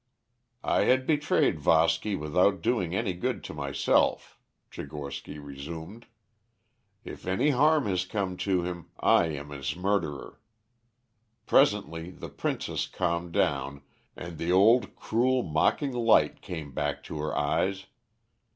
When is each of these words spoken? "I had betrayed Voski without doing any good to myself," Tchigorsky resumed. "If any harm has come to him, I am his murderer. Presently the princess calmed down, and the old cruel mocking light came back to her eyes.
"I 0.63 0.85
had 0.85 1.05
betrayed 1.05 1.59
Voski 1.59 2.15
without 2.17 2.63
doing 2.63 2.95
any 2.95 3.13
good 3.13 3.43
to 3.43 3.53
myself," 3.53 4.39
Tchigorsky 4.71 5.37
resumed. 5.39 6.07
"If 7.03 7.27
any 7.27 7.51
harm 7.51 7.85
has 7.85 8.03
come 8.03 8.35
to 8.37 8.63
him, 8.63 8.89
I 8.99 9.27
am 9.27 9.49
his 9.51 9.75
murderer. 9.75 10.41
Presently 11.45 12.09
the 12.09 12.29
princess 12.29 12.87
calmed 12.87 13.33
down, 13.33 13.83
and 14.15 14.39
the 14.39 14.51
old 14.51 14.95
cruel 14.95 15.43
mocking 15.43 15.91
light 15.91 16.41
came 16.41 16.71
back 16.71 17.03
to 17.03 17.19
her 17.19 17.37
eyes. 17.37 17.85